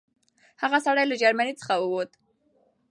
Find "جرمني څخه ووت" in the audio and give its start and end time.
1.21-2.11